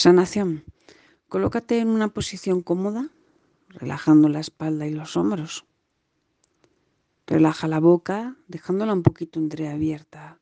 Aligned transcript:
Sanación. 0.00 0.64
Colócate 1.28 1.80
en 1.80 1.88
una 1.88 2.06
posición 2.06 2.62
cómoda, 2.62 3.10
relajando 3.68 4.28
la 4.28 4.38
espalda 4.38 4.86
y 4.86 4.92
los 4.92 5.16
hombros. 5.16 5.66
Relaja 7.26 7.66
la 7.66 7.80
boca, 7.80 8.36
dejándola 8.46 8.92
un 8.92 9.02
poquito 9.02 9.40
entreabierta, 9.40 10.38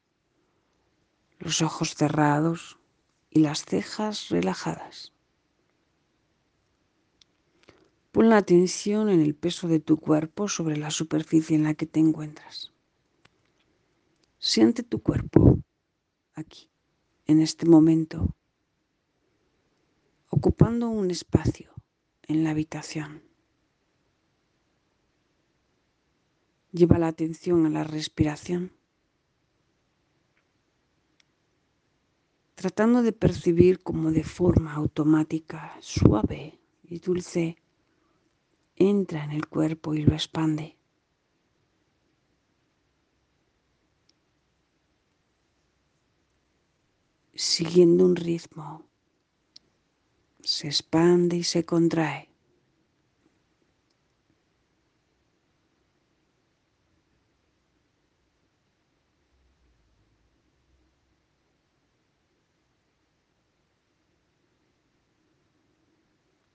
los 1.38 1.62
ojos 1.62 1.94
cerrados 1.94 2.78
y 3.30 3.40
las 3.40 3.64
cejas 3.64 4.28
relajadas. 4.28 5.14
Pon 8.12 8.28
la 8.28 8.36
atención 8.36 9.08
en 9.08 9.22
el 9.22 9.34
peso 9.34 9.68
de 9.68 9.80
tu 9.80 9.96
cuerpo 9.96 10.48
sobre 10.48 10.76
la 10.76 10.90
superficie 10.90 11.56
en 11.56 11.62
la 11.62 11.72
que 11.72 11.86
te 11.86 11.98
encuentras. 11.98 12.74
Siente 14.38 14.82
tu 14.82 15.00
cuerpo 15.00 15.60
aquí, 16.34 16.68
en 17.24 17.40
este 17.40 17.64
momento, 17.64 18.35
ocupando 20.28 20.88
un 20.88 21.10
espacio 21.10 21.72
en 22.22 22.44
la 22.44 22.50
habitación. 22.50 23.22
Lleva 26.72 26.98
la 26.98 27.08
atención 27.08 27.64
a 27.66 27.70
la 27.70 27.84
respiración, 27.84 28.72
tratando 32.54 33.02
de 33.02 33.12
percibir 33.12 33.82
como 33.82 34.10
de 34.10 34.24
forma 34.24 34.74
automática, 34.74 35.76
suave 35.80 36.58
y 36.82 36.98
dulce, 36.98 37.56
entra 38.74 39.24
en 39.24 39.32
el 39.32 39.46
cuerpo 39.46 39.94
y 39.94 40.02
lo 40.02 40.12
expande. 40.12 40.76
Siguiendo 47.34 48.04
un 48.04 48.16
ritmo, 48.16 48.86
se 50.46 50.68
expande 50.68 51.36
y 51.36 51.42
se 51.42 51.64
contrae. 51.64 52.30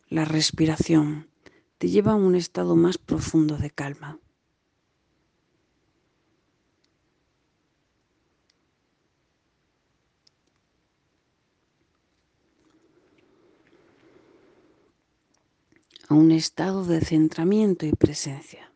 La 0.07 0.25
respiración 0.25 1.29
te 1.77 1.89
lleva 1.89 2.13
a 2.13 2.15
un 2.15 2.35
estado 2.35 2.75
más 2.75 2.97
profundo 2.97 3.57
de 3.57 3.71
calma. 3.71 4.19
A 16.11 16.13
un 16.13 16.31
estado 16.31 16.83
de 16.83 16.99
centramiento 16.99 17.85
y 17.85 17.93
presencia. 17.93 18.73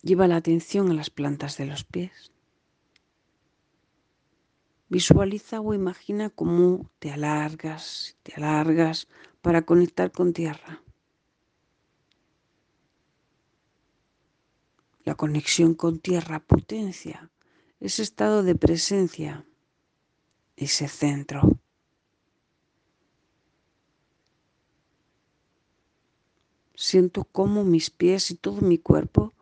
Lleva 0.00 0.26
la 0.26 0.36
atención 0.36 0.90
a 0.90 0.94
las 0.94 1.10
plantas 1.10 1.58
de 1.58 1.66
los 1.66 1.84
pies. 1.84 2.32
Visualiza 4.88 5.60
o 5.60 5.74
imagina 5.74 6.30
cómo 6.30 6.90
te 6.98 7.12
alargas, 7.12 8.16
te 8.22 8.32
alargas 8.34 9.08
para 9.42 9.62
conectar 9.62 10.10
con 10.10 10.32
tierra. 10.32 10.82
La 15.04 15.16
conexión 15.16 15.74
con 15.74 15.98
tierra 15.98 16.40
potencia 16.40 17.30
ese 17.78 18.02
estado 18.02 18.42
de 18.42 18.54
presencia, 18.54 19.44
ese 20.56 20.88
centro. 20.88 21.58
Siento 26.86 27.24
cómo 27.24 27.64
mis 27.64 27.88
pies 27.88 28.30
y 28.30 28.34
todo 28.34 28.60
mi 28.60 28.76
cuerpo 28.76 29.32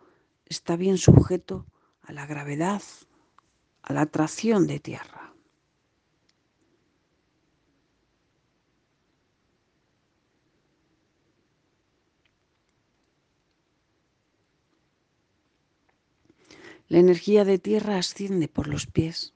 está 0.47 0.76
bien 0.76 0.97
sujeto 0.97 1.66
a 2.03 2.12
la 2.12 2.25
gravedad, 2.25 2.82
a 3.82 3.92
la 3.92 4.03
atracción 4.03 4.69
de 4.69 4.78
tierra. 4.78 5.34
La 16.86 16.98
energía 16.98 17.44
de 17.44 17.58
tierra 17.58 17.98
asciende 17.98 18.47
por 18.47 18.69
los 18.69 18.86
pies, 18.86 19.34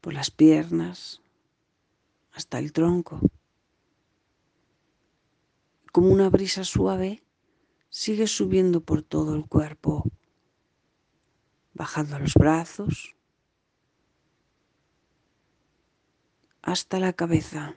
por 0.00 0.12
las 0.12 0.32
piernas, 0.32 1.22
hasta 2.32 2.58
el 2.58 2.72
tronco. 2.72 3.20
Como 5.92 6.08
una 6.08 6.30
brisa 6.30 6.64
suave, 6.64 7.22
sigue 7.90 8.26
subiendo 8.26 8.80
por 8.80 9.02
todo 9.02 9.34
el 9.34 9.46
cuerpo, 9.46 10.10
bajando 11.74 12.18
los 12.18 12.34
brazos 12.34 13.14
hasta 16.62 16.98
la 16.98 17.12
cabeza. 17.12 17.76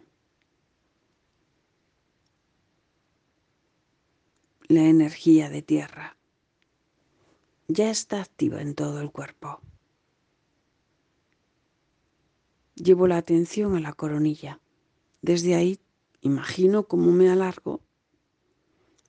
la 4.68 4.84
energía 4.84 5.50
de 5.50 5.62
tierra. 5.62 6.18
Ya 7.68 7.90
está 7.90 8.22
activa 8.22 8.62
en 8.62 8.74
todo 8.76 9.00
el 9.02 9.12
cuerpo. 9.12 9.62
Llevo 12.76 13.08
la 13.08 13.18
atención 13.18 13.76
a 13.76 13.80
la 13.80 13.94
coronilla. 13.94 14.60
Desde 15.22 15.56
ahí 15.56 15.80
imagino 16.22 16.88
cómo 16.88 17.12
me 17.12 17.30
alargo 17.30 17.82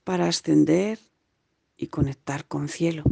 para 0.07 0.29
ascender 0.29 0.99
y 1.75 1.87
conectar 1.87 2.45
con 2.45 2.69
cielo. 2.69 3.03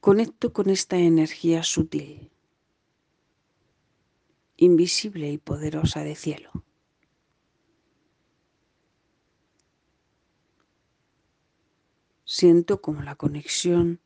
Conecto 0.00 0.52
con 0.52 0.70
esta 0.70 0.98
energía 0.98 1.62
sutil, 1.62 2.32
invisible 4.56 5.30
y 5.30 5.38
poderosa 5.38 6.02
de 6.02 6.16
cielo. 6.16 6.65
Siento 12.38 12.82
como 12.82 13.00
la 13.00 13.14
conexión 13.14 14.02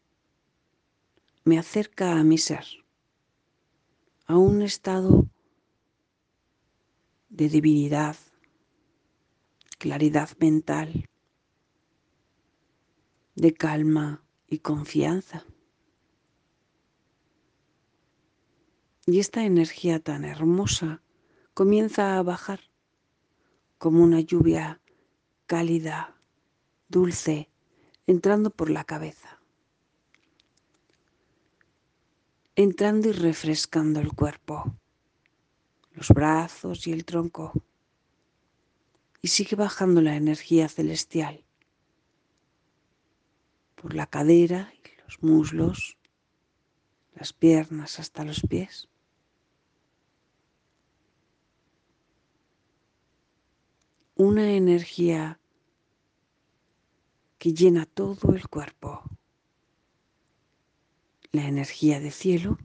me 1.43 1.59
acerca 1.59 2.13
a 2.13 2.23
mi 2.23 2.39
ser, 2.39 2.65
a 4.27 4.37
un 4.37 4.63
estado 4.63 5.29
de 7.29 7.49
divinidad, 7.49 8.15
claridad 9.81 10.31
mental, 10.39 11.09
de 13.35 13.53
calma 13.53 14.23
y 14.47 14.61
confianza. 14.61 15.45
Y 19.07 19.19
esta 19.19 19.45
energía 19.45 19.99
tan 19.99 20.25
hermosa 20.25 21.03
comienza 21.53 22.17
a 22.17 22.23
bajar 22.23 22.61
como 23.79 24.05
una 24.05 24.21
lluvia 24.21 24.81
cálida, 25.47 26.17
dulce, 26.87 27.51
entrando 28.11 28.51
por 28.51 28.71
la 28.71 28.83
cabeza, 28.83 29.41
entrando 32.57 33.09
y 33.09 33.13
refrescando 33.13 34.01
el 34.01 34.13
cuerpo, 34.13 34.75
los 35.93 36.09
brazos 36.09 36.89
y 36.89 36.93
el 36.93 37.05
tronco. 37.05 37.53
Y 39.23 39.29
sigue 39.29 39.55
bajando 39.55 40.01
la 40.01 40.17
energía 40.17 40.69
celestial 40.69 41.45
por 43.77 43.95
la 43.95 44.07
cadera 44.07 44.73
y 44.75 45.03
los 45.05 45.23
muslos, 45.23 45.97
las 47.15 47.33
piernas 47.33 48.01
hasta 48.01 48.25
los 48.25 48.41
pies. 48.41 48.89
una 54.17 54.53
energía 54.53 55.41
que 57.41 57.55
llena 57.55 57.87
todo 57.87 58.35
el 58.35 58.49
cuerpo. 58.49 59.03
La 61.33 61.47
energía 61.47 61.99
de 61.99 62.11
cielo 62.11 62.59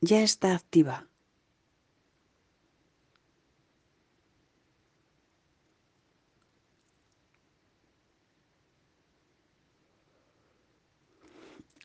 ya 0.00 0.22
está 0.22 0.56
activa. 0.56 1.08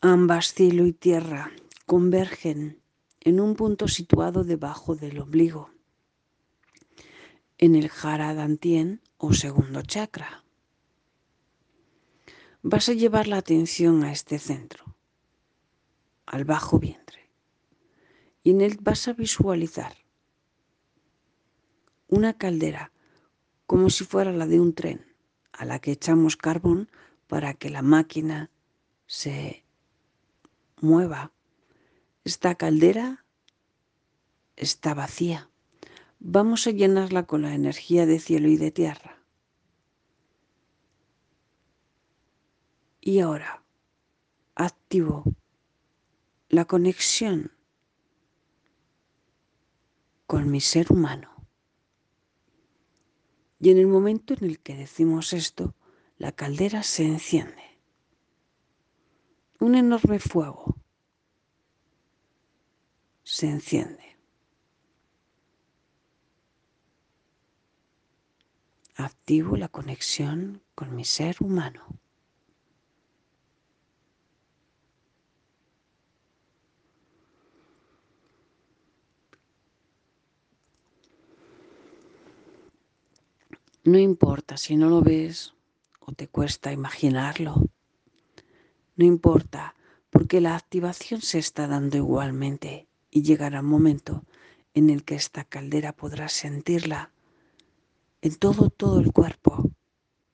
Ambas 0.02 0.56
cielo 0.56 0.88
y 0.88 0.92
tierra 0.92 1.52
convergen 1.86 2.82
en 3.20 3.40
un 3.40 3.56
punto 3.56 3.88
situado 3.88 4.44
debajo 4.44 4.96
del 4.96 5.20
ombligo, 5.20 5.70
en 7.60 7.76
el 7.76 7.90
Jara 7.90 8.34
Dantien 8.34 9.02
o 9.18 9.34
segundo 9.34 9.84
chakra. 9.84 10.43
Vas 12.66 12.88
a 12.88 12.94
llevar 12.94 13.28
la 13.28 13.38
atención 13.38 14.06
a 14.06 14.14
este 14.14 14.40
centro, 14.40 14.96
al 16.26 16.46
bajo 16.46 16.80
vientre, 16.80 17.30
y 18.42 18.52
en 18.52 18.62
él 18.62 18.78
vas 18.80 19.10
a 19.10 19.14
visualizar 19.14 19.98
una 22.08 22.38
caldera 22.38 22.94
como 23.66 23.90
si 23.90 24.06
fuera 24.06 24.32
la 24.32 24.48
de 24.48 24.62
un 24.62 24.74
tren 24.74 25.06
a 25.52 25.66
la 25.66 25.80
que 25.80 25.92
echamos 25.92 26.38
carbón 26.38 26.90
para 27.28 27.54
que 27.54 27.70
la 27.70 27.82
máquina 27.82 28.50
se 29.08 29.66
mueva. 30.80 31.34
Esta 32.24 32.56
caldera 32.56 33.26
está 34.56 34.94
vacía. 34.94 35.50
Vamos 36.20 36.66
a 36.68 36.72
llenarla 36.72 37.24
con 37.24 37.42
la 37.42 37.54
energía 37.56 38.06
de 38.06 38.20
cielo 38.20 38.48
y 38.48 38.56
de 38.56 38.72
tierra. 38.72 39.13
Y 43.06 43.20
ahora 43.20 43.62
activo 44.56 45.26
la 46.48 46.64
conexión 46.64 47.52
con 50.26 50.50
mi 50.50 50.62
ser 50.62 50.90
humano. 50.90 51.30
Y 53.60 53.72
en 53.72 53.80
el 53.80 53.88
momento 53.88 54.34
en 54.34 54.46
el 54.46 54.60
que 54.60 54.78
decimos 54.78 55.34
esto, 55.34 55.76
la 56.18 56.32
caldera 56.32 56.82
se 56.82 57.06
enciende. 57.06 57.78
Un 59.60 59.76
enorme 59.76 60.20
fuego 60.20 60.78
se 63.24 63.50
enciende. 63.50 64.16
Activo 68.96 69.58
la 69.58 69.68
conexión 69.68 70.64
con 70.74 70.96
mi 70.96 71.04
ser 71.04 71.36
humano. 71.42 72.00
No 83.86 83.98
importa 83.98 84.56
si 84.56 84.78
no 84.78 84.90
lo 84.90 85.02
ves 85.02 85.54
o 86.00 86.14
te 86.14 86.30
cuesta 86.30 86.72
imaginarlo. 86.72 87.70
No 88.96 89.06
importa, 89.06 89.76
porque 90.10 90.40
la 90.40 90.56
activación 90.56 91.22
se 91.22 91.40
está 91.40 91.68
dando 91.68 91.98
igualmente 91.98 92.88
y 93.10 93.24
llegará 93.24 93.60
un 93.60 93.66
momento 93.66 94.24
en 94.74 94.90
el 94.90 95.04
que 95.04 95.16
esta 95.16 95.44
caldera 95.44 95.92
podrás 95.92 96.32
sentirla 96.32 97.12
en 98.22 98.36
todo, 98.36 98.70
todo 98.70 99.02
el 99.02 99.12
cuerpo, 99.12 99.70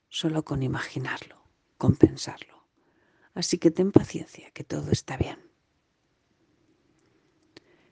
solo 0.08 0.44
con 0.44 0.62
imaginarlo, 0.62 1.42
con 1.76 1.96
pensarlo. 1.96 2.66
Así 3.34 3.58
que 3.58 3.72
ten 3.72 3.90
paciencia, 3.90 4.52
que 4.52 4.62
todo 4.62 4.92
está 4.92 5.16
bien. 5.16 5.38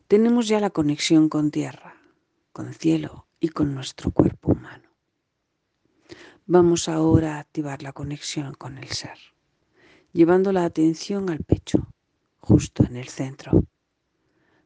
Tenemos 0.07 0.47
ya 0.47 0.61
la 0.61 0.71
conexión 0.71 1.29
con 1.29 1.51
tierra, 1.51 1.97
con 2.53 2.73
cielo 2.75 3.27
y 3.41 3.49
con 3.49 3.75
nuestro 3.75 4.13
cuerpo 4.13 4.53
humano. 4.53 4.88
Vamos 6.51 6.89
ahora 6.89 7.37
a 7.37 7.41
activar 7.41 7.83
la 7.83 7.93
conexión 7.93 8.55
con 8.55 8.79
el 8.79 8.89
ser, 8.89 9.19
llevando 10.15 10.51
la 10.51 10.65
atención 10.65 11.29
al 11.29 11.41
pecho, 11.41 11.93
justo 12.39 12.85
en 12.85 12.97
el 12.97 13.09
centro. 13.09 13.67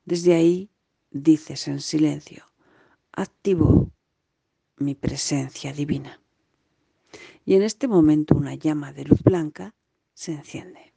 Desde 0.04 0.32
ahí 0.34 0.70
dices 1.10 1.66
en 1.66 1.80
silencio, 1.80 2.44
activo 3.10 3.90
mi 4.76 4.94
presencia 4.94 5.72
divina. 5.72 6.22
Y 7.44 7.54
en 7.54 7.62
este 7.62 7.88
momento 7.88 8.36
una 8.36 8.54
llama 8.54 8.92
de 8.92 9.04
luz 9.06 9.20
blanca 9.24 9.74
se 10.14 10.34
enciende. 10.34 10.91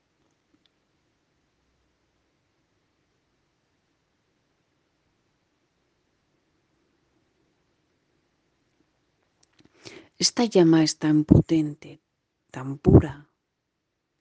Esta 10.17 10.45
llama 10.45 10.81
es 10.81 10.97
tan 10.97 11.25
potente, 11.25 12.01
tan 12.50 12.77
pura 12.77 13.29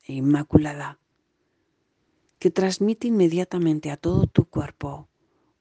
e 0.02 0.14
inmaculada, 0.14 0.98
que 2.40 2.50
transmite 2.50 3.06
inmediatamente 3.06 3.92
a 3.92 3.96
todo 3.96 4.26
tu 4.26 4.44
cuerpo 4.44 5.08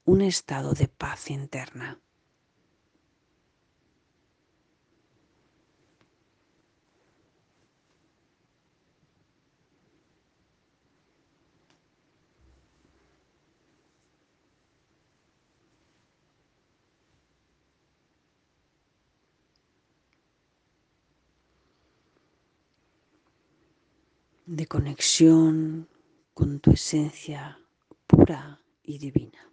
un 0.04 0.22
estado 0.22 0.74
de 0.74 0.88
paz 0.88 1.30
interna. 1.30 2.00
De 24.56 24.66
conexión 24.66 25.88
con 26.32 26.60
tu 26.60 26.72
esencia 26.72 27.58
pura 28.06 28.60
y 28.82 28.98
divina. 28.98 29.50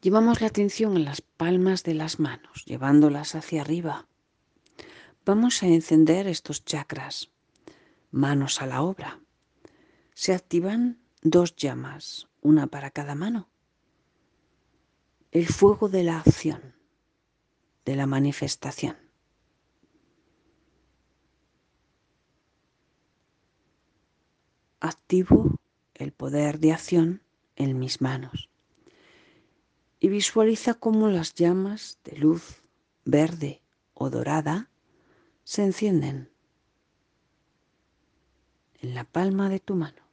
Llevamos 0.00 0.40
la 0.40 0.46
atención 0.46 0.96
en 0.96 1.04
las 1.04 1.20
palmas 1.22 1.82
de 1.82 1.94
las 1.94 2.20
manos, 2.20 2.64
llevándolas 2.64 3.34
hacia 3.34 3.62
arriba. 3.62 4.06
Vamos 5.24 5.64
a 5.64 5.66
encender 5.66 6.28
estos 6.28 6.64
chakras, 6.64 7.32
manos 8.12 8.62
a 8.62 8.66
la 8.66 8.82
obra. 8.82 9.18
Se 10.14 10.32
activan 10.32 11.00
dos 11.22 11.56
llamas, 11.56 12.28
una 12.42 12.68
para 12.68 12.92
cada 12.92 13.16
mano 13.16 13.48
el 15.36 15.48
fuego 15.48 15.90
de 15.90 16.02
la 16.02 16.20
acción, 16.20 16.74
de 17.84 17.94
la 17.94 18.06
manifestación. 18.06 18.96
Activo 24.80 25.60
el 25.92 26.12
poder 26.12 26.58
de 26.58 26.72
acción 26.72 27.20
en 27.54 27.78
mis 27.78 28.00
manos 28.00 28.48
y 30.00 30.08
visualiza 30.08 30.72
cómo 30.72 31.08
las 31.08 31.34
llamas 31.34 31.98
de 32.04 32.16
luz 32.16 32.62
verde 33.04 33.60
o 33.92 34.08
dorada 34.08 34.70
se 35.44 35.64
encienden 35.64 36.30
en 38.80 38.94
la 38.94 39.04
palma 39.04 39.50
de 39.50 39.60
tu 39.60 39.74
mano. 39.74 40.05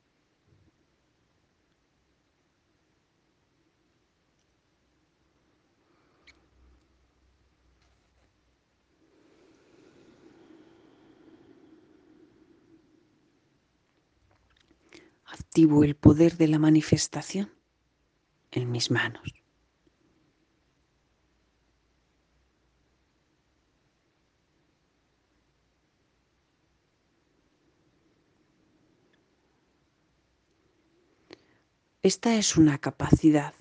Activo 15.33 15.83
el 15.83 15.95
poder 15.95 16.37
de 16.37 16.47
la 16.47 16.59
manifestación 16.59 17.51
en 18.51 18.71
mis 18.71 18.91
manos. 18.91 19.23
Esta 32.03 32.35
es 32.35 32.57
una 32.57 32.77
capacidad 32.77 33.53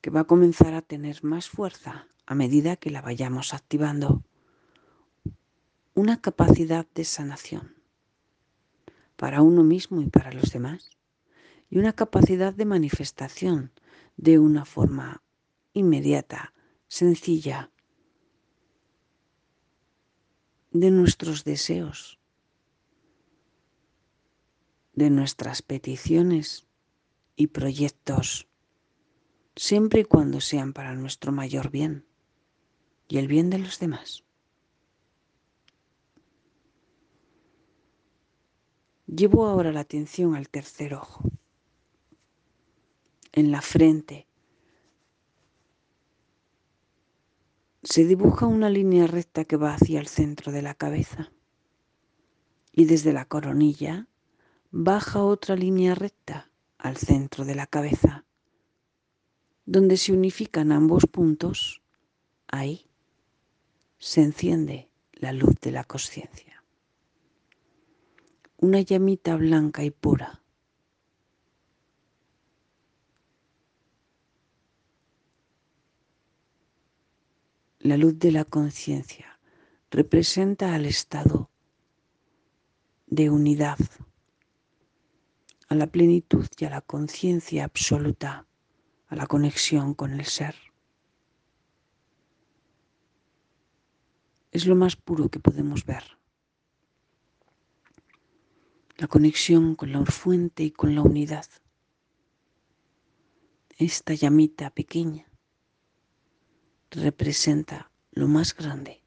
que 0.00 0.10
va 0.10 0.20
a 0.20 0.24
comenzar 0.24 0.74
a 0.74 0.82
tener 0.82 1.24
más 1.24 1.48
fuerza 1.48 2.06
a 2.26 2.34
medida 2.34 2.76
que 2.76 2.90
la 2.90 3.00
vayamos 3.00 3.54
activando. 3.54 4.22
Una 5.94 6.20
capacidad 6.20 6.86
de 6.94 7.04
sanación 7.04 7.74
para 9.16 9.42
uno 9.42 9.64
mismo 9.64 10.02
y 10.02 10.08
para 10.08 10.30
los 10.32 10.52
demás 10.52 10.99
y 11.70 11.78
una 11.78 11.92
capacidad 11.92 12.52
de 12.52 12.64
manifestación 12.64 13.72
de 14.16 14.38
una 14.38 14.64
forma 14.64 15.22
inmediata, 15.72 16.52
sencilla, 16.88 17.70
de 20.72 20.90
nuestros 20.90 21.44
deseos, 21.44 22.18
de 24.92 25.10
nuestras 25.10 25.62
peticiones 25.62 26.66
y 27.36 27.46
proyectos, 27.46 28.48
siempre 29.56 30.00
y 30.00 30.04
cuando 30.04 30.40
sean 30.40 30.72
para 30.72 30.94
nuestro 30.94 31.32
mayor 31.32 31.70
bien 31.70 32.04
y 33.08 33.18
el 33.18 33.28
bien 33.28 33.48
de 33.48 33.58
los 33.58 33.78
demás. 33.78 34.24
Llevo 39.06 39.46
ahora 39.46 39.72
la 39.72 39.80
atención 39.80 40.36
al 40.36 40.48
tercer 40.48 40.94
ojo 40.94 41.24
en 43.32 43.50
la 43.50 43.62
frente. 43.62 44.26
Se 47.82 48.04
dibuja 48.04 48.46
una 48.46 48.68
línea 48.68 49.06
recta 49.06 49.44
que 49.44 49.56
va 49.56 49.74
hacia 49.74 50.00
el 50.00 50.06
centro 50.06 50.52
de 50.52 50.62
la 50.62 50.74
cabeza 50.74 51.32
y 52.72 52.84
desde 52.84 53.12
la 53.12 53.24
coronilla 53.24 54.06
baja 54.70 55.24
otra 55.24 55.56
línea 55.56 55.94
recta 55.94 56.50
al 56.78 56.96
centro 56.96 57.44
de 57.44 57.54
la 57.54 57.66
cabeza, 57.66 58.24
donde 59.64 59.96
se 59.96 60.12
unifican 60.12 60.72
ambos 60.72 61.06
puntos, 61.06 61.82
ahí 62.48 62.86
se 63.98 64.22
enciende 64.22 64.90
la 65.12 65.32
luz 65.32 65.54
de 65.60 65.72
la 65.72 65.84
conciencia. 65.84 66.64
Una 68.56 68.80
llamita 68.80 69.36
blanca 69.36 69.84
y 69.84 69.90
pura. 69.90 70.39
La 77.80 77.96
luz 77.96 78.18
de 78.18 78.30
la 78.30 78.44
conciencia 78.44 79.38
representa 79.90 80.74
al 80.74 80.86
estado 80.86 81.50
de 83.06 83.30
unidad, 83.30 83.78
a 85.68 85.74
la 85.74 85.86
plenitud 85.86 86.46
y 86.58 86.64
a 86.64 86.70
la 86.70 86.80
conciencia 86.80 87.64
absoluta, 87.64 88.46
a 89.08 89.16
la 89.16 89.26
conexión 89.26 89.94
con 89.94 90.12
el 90.12 90.24
ser. 90.26 90.54
es 94.50 94.66
lo 94.66 94.74
más 94.74 94.96
puro 94.96 95.28
que 95.28 95.38
podemos 95.38 95.84
ver. 95.84 96.02
La 98.96 99.06
conexión 99.06 99.74
con 99.74 99.92
la 99.92 100.04
fuente 100.04 100.64
y 100.64 100.70
con 100.70 100.94
la 100.94 101.02
unidad. 101.02 101.46
Esta 103.78 104.12
llamita 104.12 104.70
pequeña 104.70 105.29
representa 106.90 107.90
lo 108.10 108.26
más 108.26 108.54
grande, 108.54 109.02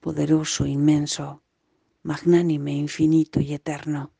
poderoso, 0.00 0.66
inmenso, 0.66 1.42
magnánime, 2.02 2.72
infinito 2.72 3.40
y 3.40 3.52
eterno. 3.54 4.12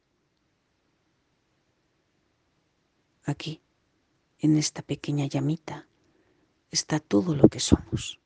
Aquí, 3.24 3.62
en 4.38 4.56
esta 4.56 4.82
pequeña 4.82 5.26
llamita, 5.26 5.88
está 6.70 6.98
todo 6.98 7.34
lo 7.34 7.48
que 7.48 7.60
somos. 7.60 8.20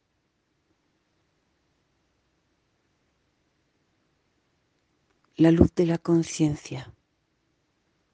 La 5.37 5.51
luz 5.51 5.75
de 5.75 5.87
la 5.87 5.99
conciencia 5.99 6.95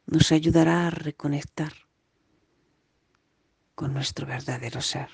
nos 0.06 0.32
ayudará 0.32 0.86
a 0.86 0.90
reconectar 0.90 1.89
con 3.80 3.94
nuestro 3.94 4.26
verdadero 4.26 4.82
ser. 4.82 5.08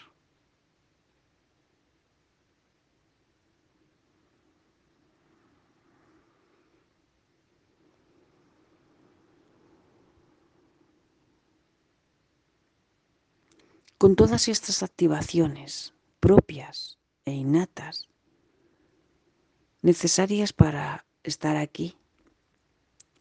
Con 13.99 14.16
todas 14.16 14.49
estas 14.49 14.82
activaciones 14.82 15.94
propias 16.18 16.99
e 17.25 17.30
innatas, 17.30 18.08
necesarias 19.80 20.52
para 20.52 21.06
estar 21.23 21.56
aquí, 21.56 21.96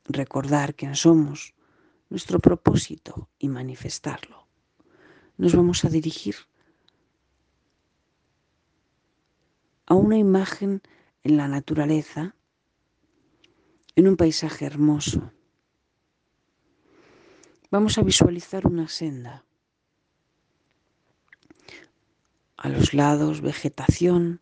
recordar 0.05 0.73
quién 0.73 0.95
somos, 0.95 1.53
nuestro 2.09 2.39
propósito 2.39 3.29
y 3.37 3.49
manifestarlo, 3.49 4.44
nos 5.37 5.55
vamos 5.55 5.83
a 5.85 5.89
dirigir 5.89 6.35
a 9.85 9.93
una 9.93 10.17
imagen 10.17 10.81
en 11.23 11.37
la 11.37 11.47
naturaleza, 11.47 12.35
en 13.95 14.07
un 14.07 14.15
paisaje 14.15 14.65
hermoso. 14.65 15.31
Vamos 17.71 17.97
a 17.97 18.03
visualizar 18.03 18.67
una 18.67 18.87
senda 18.87 19.45
a 22.57 22.69
los 22.69 22.93
lados 22.93 23.41
vegetación 23.41 24.41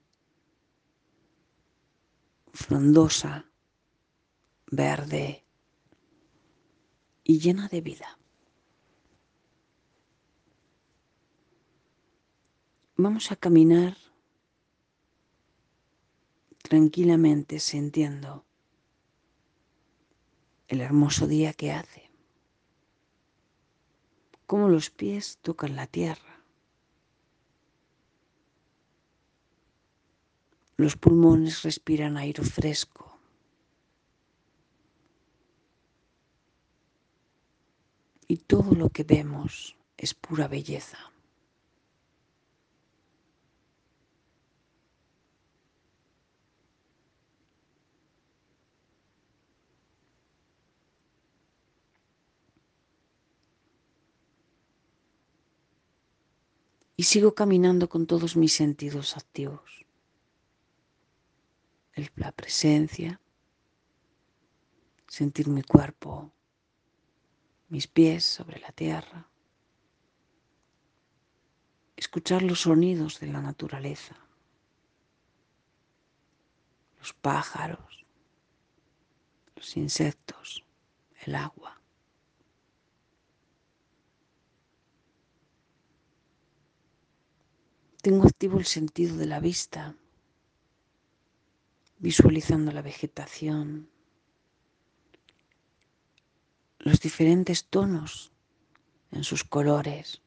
frondosa, 2.54 3.46
verde 4.68 5.46
y 7.24 7.40
llena 7.40 7.68
de 7.68 7.82
vida. 7.82 8.20
Vamos 12.96 13.32
a 13.32 13.36
caminar 13.36 13.98
tranquilamente 16.62 17.60
sintiendo 17.60 18.46
el 20.68 20.82
hermoso 20.82 21.28
día 21.28 21.54
que 21.54 21.72
hace, 21.72 22.10
cómo 24.46 24.70
los 24.70 24.90
pies 24.90 25.38
tocan 25.42 25.76
la 25.76 25.88
tierra 25.88 26.34
Los 30.76 30.98
pulmones 30.98 31.62
respiran 31.62 32.18
aire 32.18 32.44
fresco. 32.44 33.18
Y 38.28 38.38
todo 38.38 38.74
lo 38.74 38.90
que 38.90 39.04
vemos 39.04 39.78
es 39.98 40.16
pura 40.16 40.48
belleza. 40.48 41.13
Sigo 57.04 57.36
caminando 57.36 57.90
con 57.90 58.08
todos 58.08 58.38
mis 58.38 58.54
sentidos 58.54 59.18
activos 59.18 59.84
la 62.16 62.32
presencia, 62.32 63.20
sentir 65.08 65.48
mi 65.48 65.62
cuerpo, 65.62 66.32
mis 67.70 67.88
pies 67.88 68.24
sobre 68.24 68.60
la 68.60 68.72
tierra, 68.72 69.28
escuchar 71.96 72.42
los 72.42 72.62
sonidos 72.62 73.20
de 73.20 73.28
la 73.28 73.42
naturaleza, 73.42 74.16
los 76.98 77.14
pájaros, 77.14 78.06
los 79.56 79.78
insectos, 79.78 80.64
el 81.26 81.36
agua. 81.36 81.83
Tengo 88.04 88.28
activo 88.28 88.60
el 88.60 88.66
sentido 88.66 89.16
de 89.16 89.28
la 89.28 89.40
vista 89.40 89.96
visualizando 92.00 92.74
la 92.74 92.82
vegetación, 92.82 93.90
los 96.80 97.00
diferentes 97.00 97.64
tonos 97.64 98.34
en 99.12 99.24
sus 99.24 99.46
colores. 99.46 100.22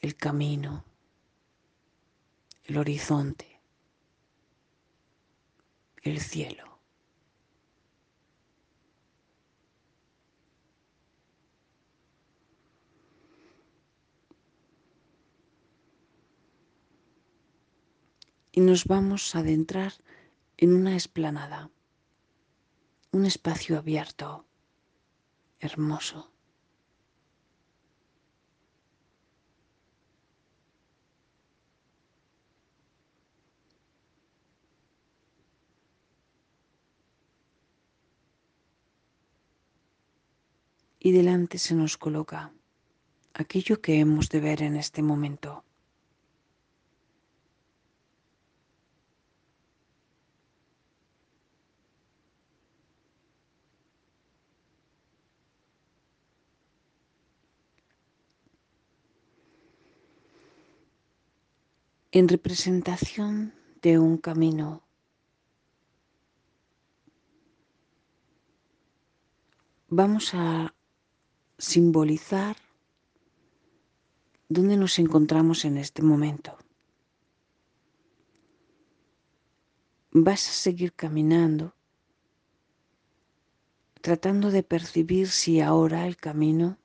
el 0.00 0.16
camino, 0.16 0.84
el 2.64 2.76
horizonte, 2.76 3.60
el 6.02 6.20
cielo. 6.20 6.71
Y 18.52 18.60
nos 18.60 18.84
vamos 18.84 19.34
a 19.34 19.38
adentrar 19.38 19.94
en 20.58 20.74
una 20.74 20.94
esplanada, 20.94 21.70
un 23.10 23.24
espacio 23.24 23.78
abierto, 23.78 24.46
hermoso. 25.58 26.30
Y 41.04 41.10
delante 41.10 41.58
se 41.58 41.74
nos 41.74 41.96
coloca 41.96 42.52
aquello 43.34 43.80
que 43.80 43.98
hemos 43.98 44.28
de 44.28 44.40
ver 44.40 44.62
en 44.62 44.76
este 44.76 45.02
momento 45.02 45.64
en 62.12 62.28
representación 62.28 63.54
de 63.80 63.98
un 63.98 64.18
camino. 64.18 64.82
Vamos 69.88 70.32
a 70.34 70.74
simbolizar 71.58 72.56
dónde 74.48 74.76
nos 74.76 74.98
encontramos 74.98 75.64
en 75.64 75.78
este 75.78 76.02
momento. 76.02 76.56
Vas 80.12 80.48
a 80.48 80.52
seguir 80.52 80.92
caminando 80.92 81.74
tratando 84.02 84.50
de 84.50 84.64
percibir 84.64 85.28
si 85.28 85.60
ahora 85.60 86.08
el 86.08 86.16
camino 86.16 86.76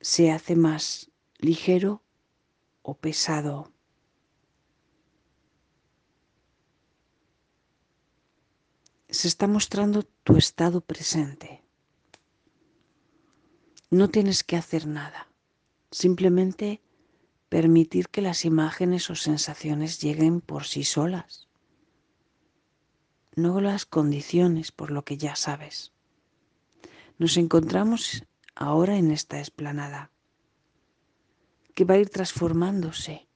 se 0.00 0.30
hace 0.30 0.54
más 0.56 1.10
ligero 1.38 2.02
o 2.82 2.94
pesado. 2.94 3.72
Se 9.08 9.28
está 9.28 9.46
mostrando 9.46 10.04
tu 10.24 10.36
estado 10.36 10.80
presente. 10.80 11.62
No 13.90 14.08
tienes 14.08 14.42
que 14.42 14.56
hacer 14.56 14.86
nada, 14.86 15.28
simplemente 15.90 16.80
permitir 17.50 18.08
que 18.08 18.22
las 18.22 18.46
imágenes 18.46 19.10
o 19.10 19.14
sensaciones 19.14 20.00
lleguen 20.00 20.40
por 20.40 20.64
sí 20.64 20.84
solas. 20.84 21.48
No 23.36 23.60
las 23.60 23.84
condiciones 23.84 24.72
por 24.72 24.90
lo 24.90 25.04
que 25.04 25.18
ya 25.18 25.36
sabes. 25.36 25.92
Nos 27.18 27.36
encontramos 27.36 28.24
ahora 28.54 28.96
en 28.96 29.10
esta 29.10 29.40
esplanada 29.40 30.10
que 31.74 31.84
va 31.84 31.94
a 31.94 31.98
ir 31.98 32.10
transformándose 32.10 33.28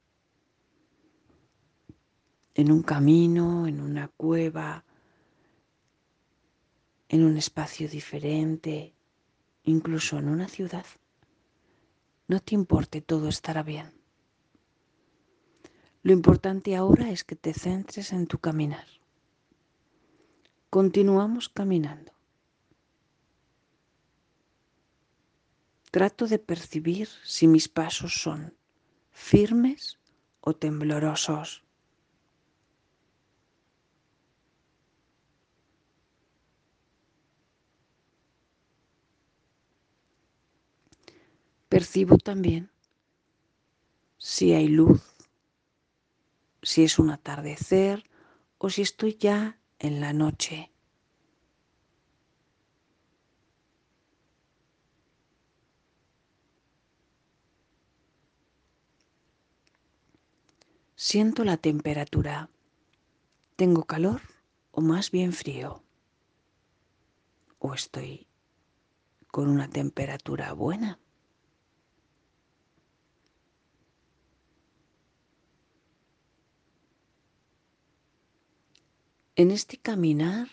en 2.55 2.71
un 2.71 2.81
camino, 2.81 3.67
en 3.67 3.81
una 3.81 4.07
cueva, 4.07 4.83
en 7.09 7.23
un 7.23 7.37
espacio 7.37 7.87
diferente, 7.87 8.95
incluso 9.63 10.17
en 10.17 10.27
una 10.27 10.47
ciudad. 10.47 10.85
No 12.27 12.39
te 12.39 12.55
importe, 12.55 13.01
todo 13.01 13.29
estará 13.29 13.63
bien. 13.63 13.93
Lo 16.03 16.13
importante 16.13 16.75
ahora 16.75 17.09
es 17.11 17.23
que 17.23 17.35
te 17.35 17.53
centres 17.53 18.11
en 18.11 18.27
tu 18.27 18.39
caminar. 18.39 18.87
Continuamos 20.69 21.49
caminando. 21.49 22.16
Trato 25.91 26.27
de 26.27 26.37
percibir 26.37 27.07
si 27.23 27.47
mis 27.47 27.69
pasos 27.69 28.21
son 28.21 28.53
firmes 29.11 29.99
o 30.41 30.53
temblorosos. 30.53 31.63
Percibo 41.69 42.17
también 42.17 42.71
si 44.17 44.53
hay 44.53 44.67
luz, 44.67 45.01
si 46.61 46.83
es 46.83 46.99
un 46.99 47.11
atardecer 47.11 48.09
o 48.57 48.69
si 48.69 48.81
estoy 48.81 49.15
ya 49.15 49.59
en 49.79 50.01
la 50.01 50.11
noche. 50.11 50.71
Siento 61.09 61.45
la 61.45 61.55
temperatura. 61.55 62.49
¿Tengo 63.55 63.85
calor 63.85 64.19
o 64.71 64.81
más 64.81 65.09
bien 65.09 65.31
frío? 65.31 65.81
¿O 67.59 67.73
estoy 67.73 68.27
con 69.31 69.47
una 69.47 69.69
temperatura 69.69 70.51
buena? 70.51 70.99
En 79.37 79.51
este 79.51 79.77
caminar 79.77 80.49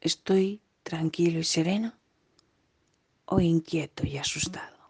estoy 0.00 0.60
tranquilo 0.82 1.38
y 1.38 1.44
sereno 1.44 1.92
o 3.26 3.38
inquieto 3.38 4.04
y 4.04 4.18
asustado. 4.18 4.81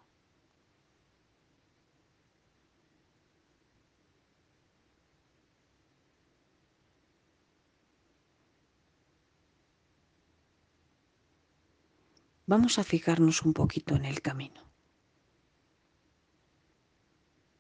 Vamos 12.47 12.79
a 12.79 12.85
fijarnos 12.85 13.43
un 13.43 13.53
poquito 13.53 13.95
en 13.95 14.05
el 14.05 14.21
camino. 14.21 14.63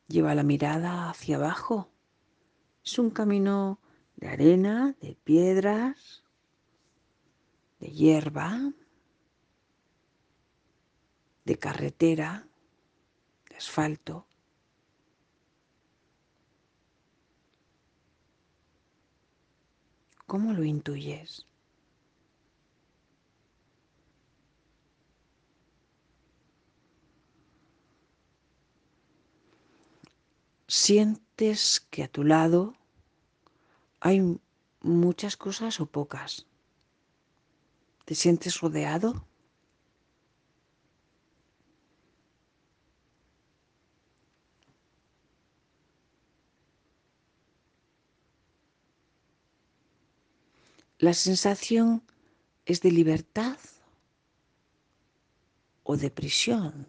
Lleva 0.08 0.34
la 0.34 0.42
mirada 0.42 1.08
hacia 1.08 1.36
abajo 1.36 1.92
es 2.84 2.98
un 2.98 3.10
camino 3.10 3.80
de 4.16 4.28
arena, 4.28 4.96
de 5.00 5.14
piedras, 5.14 6.24
de 7.78 7.88
hierba, 7.88 8.72
de 11.44 11.58
carretera, 11.58 12.48
de 13.48 13.56
asfalto. 13.56 14.26
¿Cómo 20.26 20.52
lo 20.52 20.64
intuyes? 20.64 21.46
Sientes 30.72 31.86
que 31.90 32.02
a 32.02 32.08
tu 32.08 32.24
lado 32.24 32.74
hay 34.00 34.40
muchas 34.80 35.36
cosas 35.36 35.80
o 35.80 35.86
pocas. 35.86 36.46
¿Te 38.06 38.14
sientes 38.14 38.58
rodeado? 38.58 39.28
La 50.98 51.12
sensación 51.12 52.02
es 52.64 52.80
de 52.80 52.92
libertad 52.92 53.58
o 55.82 55.98
de 55.98 56.10
prisión. 56.10 56.86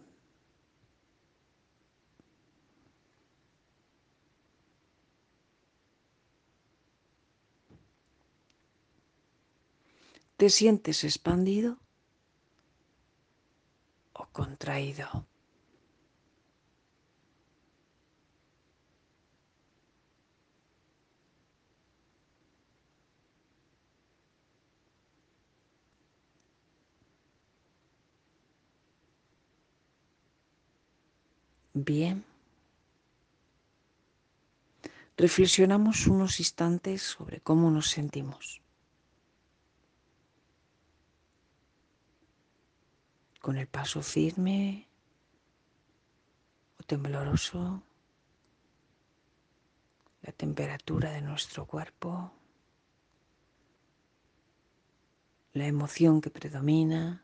¿Te 10.36 10.50
sientes 10.50 11.04
expandido 11.04 11.78
o 14.12 14.24
contraído? 14.38 15.08
Bien. 31.74 32.24
Reflexionamos 35.16 36.08
unos 36.08 36.40
instantes 36.40 37.02
sobre 37.02 37.40
cómo 37.40 37.70
nos 37.70 37.90
sentimos. 37.90 38.63
Con 43.44 43.58
el 43.58 43.66
paso 43.66 44.00
firme 44.00 44.88
o 46.80 46.82
tembloroso, 46.82 47.82
la 50.22 50.32
temperatura 50.32 51.10
de 51.12 51.20
nuestro 51.20 51.66
cuerpo, 51.66 52.32
la 55.52 55.66
emoción 55.66 56.22
que 56.22 56.30
predomina. 56.30 57.20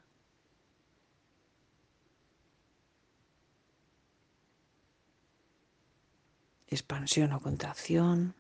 expansión 6.67 7.33
o 7.33 7.41
contracción, 7.41 8.35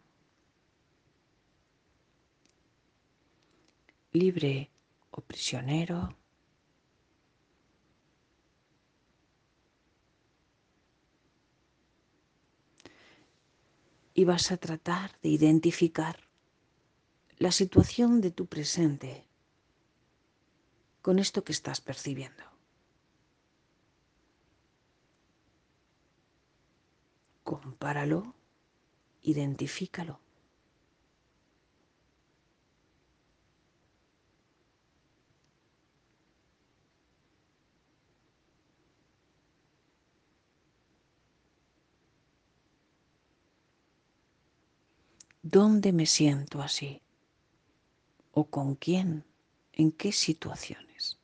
libre 4.13 4.71
o 5.11 5.21
prisionero. 5.21 6.20
Y 14.21 14.25
vas 14.25 14.53
a 14.53 14.59
tratar 14.59 15.19
de 15.23 15.31
identificar 15.31 16.29
la 17.39 17.53
situación 17.53 18.21
de 18.21 18.31
tu 18.31 18.45
presente 18.45 19.25
con 21.01 21.19
esto 21.19 21.43
que 21.43 21.53
estás 21.53 21.81
percibiendo. 21.81 22.45
Compáralo, 27.45 28.35
identifícalo. 29.23 30.21
¿Dónde 45.43 45.93
me 45.93 46.07
siento 46.07 46.61
así? 46.61 47.01
¿O 48.33 48.45
con 48.45 48.75
quién? 48.75 49.25
¿En 49.73 49.91
qué 49.91 50.13
situaciones? 50.13 51.20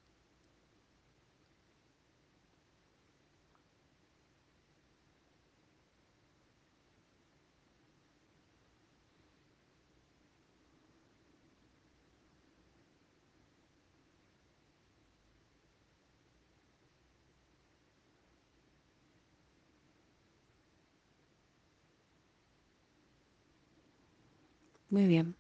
Muy 24.97 25.07
bien. 25.07 25.37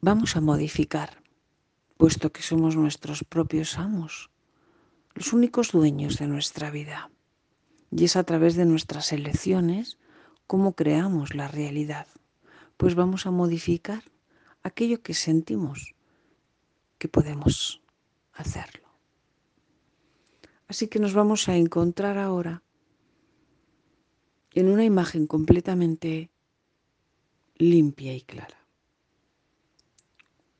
Vamos 0.00 0.34
a 0.34 0.40
modificar, 0.40 1.22
puesto 1.98 2.32
que 2.32 2.40
somos 2.40 2.74
nuestros 2.74 3.22
propios 3.22 3.76
amos, 3.76 4.30
los 5.14 5.34
únicos 5.34 5.72
dueños 5.72 6.16
de 6.16 6.26
nuestra 6.26 6.70
vida. 6.70 7.10
Y 7.90 8.06
es 8.06 8.16
a 8.16 8.24
través 8.24 8.56
de 8.56 8.64
nuestras 8.64 9.12
elecciones 9.12 9.98
cómo 10.46 10.72
creamos 10.72 11.34
la 11.34 11.48
realidad. 11.48 12.06
Pues 12.78 12.94
vamos 12.94 13.26
a 13.26 13.30
modificar 13.30 14.04
aquello 14.62 15.02
que 15.02 15.12
sentimos 15.12 15.94
que 16.96 17.08
podemos 17.08 17.82
hacerlo. 18.32 18.88
Así 20.66 20.88
que 20.88 20.98
nos 20.98 21.12
vamos 21.12 21.46
a 21.50 21.56
encontrar 21.56 22.16
ahora 22.16 22.62
en 24.54 24.70
una 24.70 24.86
imagen 24.86 25.26
completamente 25.26 26.30
limpia 27.60 28.14
y 28.14 28.22
clara. 28.22 28.56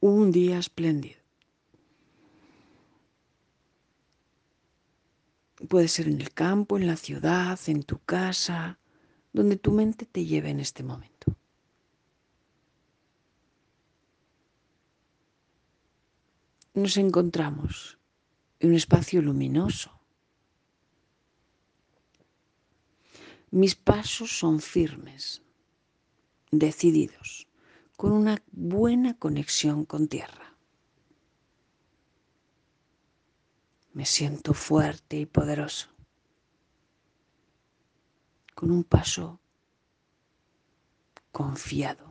Un 0.00 0.30
día 0.30 0.58
espléndido. 0.58 1.18
Puede 5.68 5.88
ser 5.88 6.08
en 6.08 6.20
el 6.20 6.32
campo, 6.32 6.76
en 6.76 6.86
la 6.86 6.96
ciudad, 6.96 7.58
en 7.66 7.82
tu 7.82 7.98
casa, 8.00 8.78
donde 9.32 9.56
tu 9.56 9.72
mente 9.72 10.04
te 10.06 10.24
lleve 10.24 10.50
en 10.50 10.60
este 10.60 10.82
momento. 10.82 11.34
Nos 16.74 16.96
encontramos 16.96 17.98
en 18.58 18.70
un 18.70 18.76
espacio 18.76 19.22
luminoso. 19.22 19.90
Mis 23.50 23.74
pasos 23.74 24.38
son 24.38 24.60
firmes 24.60 25.42
decididos, 26.50 27.48
con 27.96 28.12
una 28.12 28.42
buena 28.50 29.16
conexión 29.18 29.84
con 29.84 30.08
tierra. 30.08 30.56
Me 33.92 34.06
siento 34.06 34.54
fuerte 34.54 35.16
y 35.18 35.26
poderoso, 35.26 35.88
con 38.54 38.70
un 38.70 38.84
paso 38.84 39.40
confiado. 41.32 42.09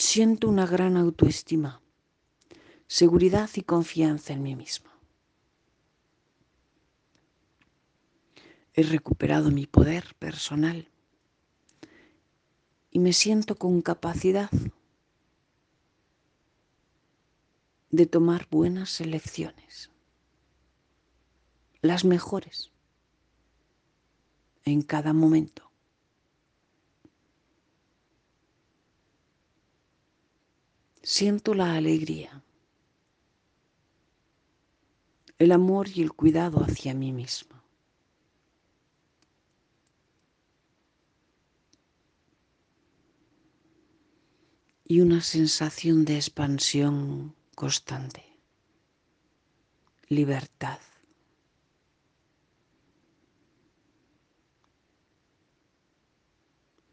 Siento 0.00 0.48
una 0.48 0.66
gran 0.66 0.96
autoestima, 0.96 1.82
seguridad 2.86 3.50
y 3.54 3.60
confianza 3.60 4.32
en 4.32 4.42
mí 4.42 4.56
mismo. 4.56 4.88
He 8.72 8.82
recuperado 8.82 9.50
mi 9.50 9.66
poder 9.66 10.14
personal 10.18 10.88
y 12.90 12.98
me 12.98 13.12
siento 13.12 13.56
con 13.56 13.82
capacidad 13.82 14.48
de 17.90 18.06
tomar 18.06 18.48
buenas 18.50 19.02
elecciones, 19.02 19.90
las 21.82 22.06
mejores 22.06 22.70
en 24.64 24.80
cada 24.80 25.12
momento. 25.12 25.69
Siento 31.02 31.54
la 31.54 31.74
alegría, 31.74 32.42
el 35.38 35.52
amor 35.52 35.88
y 35.88 36.02
el 36.02 36.12
cuidado 36.12 36.62
hacia 36.62 36.94
mí 36.94 37.12
mismo. 37.12 37.58
Y 44.84 45.00
una 45.00 45.20
sensación 45.20 46.04
de 46.04 46.16
expansión 46.16 47.34
constante, 47.54 48.24
libertad. 50.08 50.80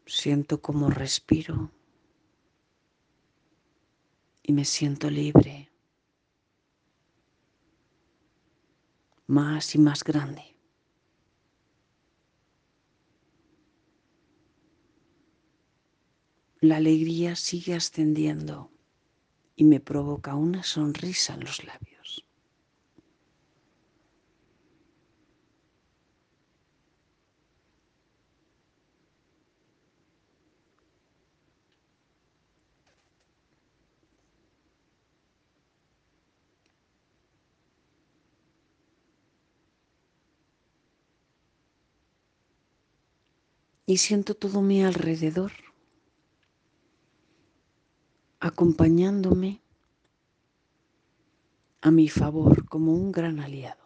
Siento 0.06 0.62
como 0.62 0.88
respiro 0.90 1.70
y 4.48 4.52
me 4.54 4.64
siento 4.64 5.10
libre, 5.10 5.70
más 9.26 9.74
y 9.74 9.78
más 9.78 10.02
grande. 10.02 10.56
La 16.60 16.78
alegría 16.78 17.36
sigue 17.36 17.74
ascendiendo 17.74 18.72
y 19.54 19.64
me 19.64 19.80
provoca 19.80 20.34
una 20.34 20.62
sonrisa 20.62 21.34
en 21.34 21.40
los 21.40 21.62
labios. 21.64 21.97
Y 43.88 43.96
siento 43.96 44.34
todo 44.34 44.60
mi 44.60 44.84
alrededor 44.84 45.50
acompañándome 48.38 49.62
a 51.80 51.90
mi 51.90 52.10
favor 52.10 52.66
como 52.66 52.92
un 52.92 53.12
gran 53.12 53.40
aliado. 53.40 53.82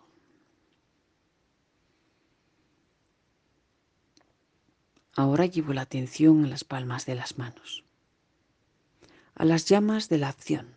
Ahora 5.15 5.47
llevo 5.47 5.73
la 5.73 5.83
atención 5.83 6.47
a 6.47 6.49
las 6.49 6.65
palmas 6.65 7.07
de 7.07 7.15
las 7.15 7.39
manos, 7.39 7.85
a 9.37 9.45
las 9.45 9.67
llamas 9.67 10.09
de 10.09 10.19
la 10.19 10.31
acción 10.31 10.77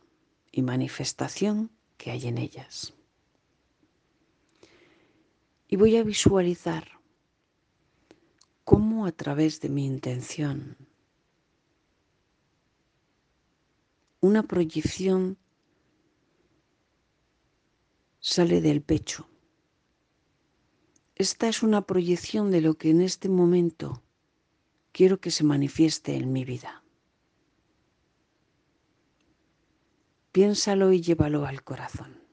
y 0.52 0.62
manifestación 0.62 1.72
que 1.98 2.12
hay 2.12 2.28
en 2.28 2.38
ellas. 2.38 2.94
Y 5.68 5.78
voy 5.78 5.98
a 5.98 6.04
visualizar 6.04 6.95
a 9.06 9.12
través 9.12 9.62
de 9.62 9.70
mi 9.70 9.86
intención 9.86 10.78
una 14.26 14.42
proyección 14.42 15.38
sale 18.20 18.60
del 18.60 18.82
pecho. 18.82 19.30
Esta 21.14 21.48
es 21.48 21.62
una 21.62 21.86
proyección 21.86 22.50
de 22.50 22.62
lo 22.62 22.74
que 22.74 22.90
en 22.90 23.02
este 23.02 23.30
momento 23.30 24.02
quiero 24.92 25.20
que 25.20 25.30
se 25.30 25.44
manifieste 25.44 26.16
en 26.16 26.34
mi 26.34 26.44
vida. 26.44 26.84
Piénsalo 30.32 30.92
y 30.92 31.02
llévalo 31.02 31.46
al 31.46 31.64
corazón. 31.64 32.25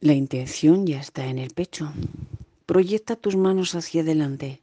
La 0.00 0.12
intención 0.12 0.86
ya 0.86 1.00
está 1.00 1.26
en 1.26 1.38
el 1.38 1.50
pecho. 1.50 1.92
Proyecta 2.66 3.16
tus 3.16 3.34
manos 3.34 3.74
hacia 3.74 4.02
adelante, 4.02 4.62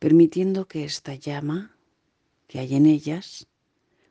permitiendo 0.00 0.66
que 0.66 0.84
esta 0.84 1.14
llama 1.14 1.76
que 2.48 2.58
hay 2.58 2.74
en 2.74 2.86
ellas 2.86 3.46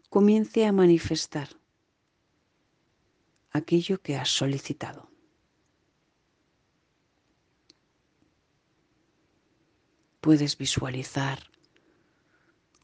comience 0.10 0.66
a 0.66 0.72
manifestar 0.72 1.50
aquello 3.52 4.02
que 4.02 4.16
has 4.16 4.30
solicitado. 4.30 5.10
Puedes 10.22 10.58
visualizar 10.58 11.40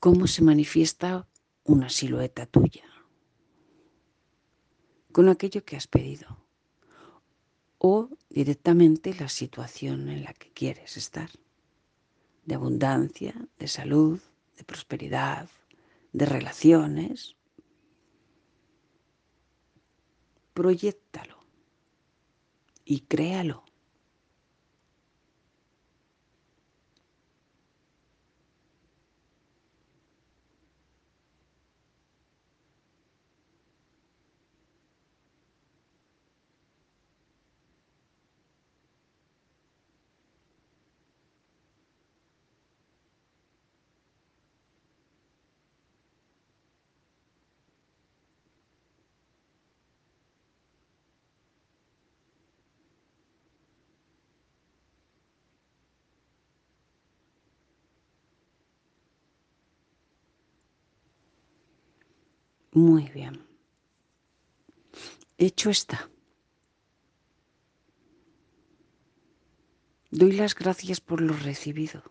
cómo 0.01 0.27
se 0.27 0.41
manifiesta 0.41 1.29
una 1.63 1.89
silueta 1.89 2.45
tuya 2.45 2.83
con 5.13 5.29
aquello 5.29 5.63
que 5.63 5.77
has 5.77 5.87
pedido 5.87 6.38
o 7.79 8.09
directamente 8.29 9.15
la 9.15 9.29
situación 9.29 10.09
en 10.09 10.23
la 10.23 10.33
que 10.33 10.51
quieres 10.51 10.97
estar, 10.97 11.29
de 12.45 12.55
abundancia, 12.55 13.33
de 13.57 13.67
salud, 13.67 14.19
de 14.57 14.63
prosperidad, 14.65 15.49
de 16.11 16.25
relaciones. 16.25 17.35
Proyéctalo 20.53 21.39
y 22.83 23.01
créalo. 23.01 23.68
Muy 62.71 63.09
bien. 63.09 63.45
Hecho 65.37 65.69
está. 65.69 66.09
Doy 70.11 70.31
las 70.31 70.55
gracias 70.55 71.01
por 71.01 71.21
lo 71.21 71.33
recibido. 71.33 72.03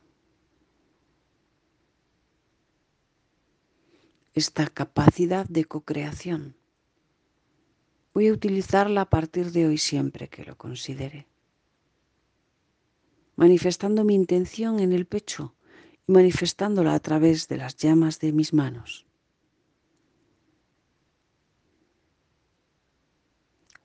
Esta 4.35 4.69
capacidad 4.69 5.47
de 5.47 5.65
co-creación. 5.65 6.57
Voy 8.15 8.29
a 8.29 8.33
utilizarla 8.33 9.03
a 9.03 9.11
partir 9.11 9.51
de 9.51 9.67
hoy 9.67 9.79
siempre 9.79 10.29
que 10.29 10.45
lo 10.45 10.57
considere. 10.57 11.27
Manifestando 13.35 14.05
mi 14.05 14.15
intención 14.15 14.81
en 14.81 14.93
el 14.93 15.07
pecho 15.07 15.55
y 16.07 16.13
manifestándola 16.13 16.95
a 16.95 17.01
través 17.01 17.49
de 17.49 17.59
las 17.59 17.77
llamas 17.77 18.21
de 18.21 18.33
mis 18.33 18.53
manos. 18.53 19.08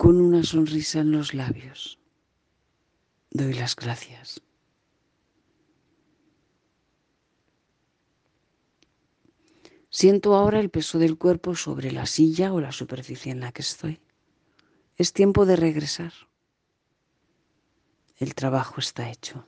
Con 0.04 0.20
una 0.20 0.44
sonrisa 0.44 1.00
en 1.00 1.13
los 1.13 1.34
labios. 1.34 1.98
Doy 3.32 3.54
las 3.54 3.74
gracias. 3.74 4.42
Siento 9.89 10.36
ahora 10.36 10.60
el 10.60 10.70
peso 10.70 11.00
del 11.00 11.18
cuerpo 11.18 11.56
sobre 11.56 11.94
la 11.94 12.06
silla 12.06 12.52
o 12.52 12.60
la 12.60 12.74
superficie 12.74 13.32
en 13.32 13.39
la 13.39 13.54
que 13.54 13.62
estoy. 13.62 14.02
Es 14.98 15.13
tiempo 15.13 15.46
de 15.46 15.56
regresar. 15.56 16.12
El 18.18 18.36
trabajo 18.36 18.82
está 18.82 19.10
hecho. 19.10 19.48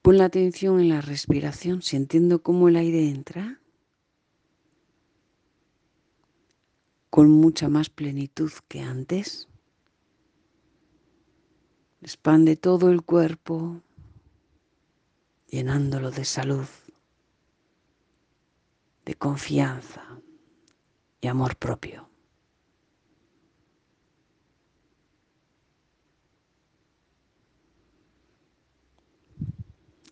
Pon 0.00 0.16
la 0.16 0.24
atención 0.24 0.80
en 0.80 0.88
la 0.88 1.02
respiración, 1.02 1.82
sintiendo 1.82 2.42
cómo 2.42 2.70
el 2.70 2.76
aire 2.76 3.06
entra 3.10 3.60
con 7.10 7.28
mucha 7.28 7.68
más 7.68 7.90
plenitud 7.90 8.52
que 8.68 8.80
antes. 8.80 9.48
Expande 12.00 12.56
todo 12.56 12.90
el 12.90 13.02
cuerpo, 13.02 13.82
llenándolo 15.48 16.12
de 16.12 16.24
salud, 16.24 16.66
de 19.04 19.14
confianza 19.16 20.02
y 21.20 21.26
amor 21.26 21.56
propio. 21.56 22.08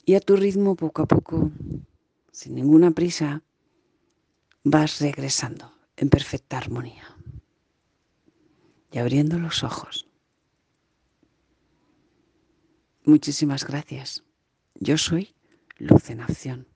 Y 0.04 0.14
a 0.14 0.20
tu 0.20 0.37
ritmo, 0.37 0.74
poco 0.74 1.02
a 1.02 1.06
poco, 1.06 1.50
sin 2.32 2.54
ninguna 2.54 2.90
prisa, 2.90 3.42
vas 4.64 5.00
regresando 5.00 5.77
en 6.00 6.08
perfecta 6.08 6.58
armonía. 6.58 7.16
Y 8.90 8.98
abriendo 8.98 9.38
los 9.38 9.62
ojos. 9.64 10.08
Muchísimas 13.04 13.66
gracias. 13.66 14.24
Yo 14.74 14.96
soy 14.96 15.34
Luz 15.78 16.11
en 16.11 16.20
Acción. 16.20 16.68